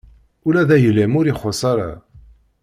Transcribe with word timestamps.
Ula 0.47 0.61
d 0.67 0.69
ayla-m 0.75 1.13
ur 1.19 1.25
ixuṣṣ 1.27 1.61
ara. 1.71 1.91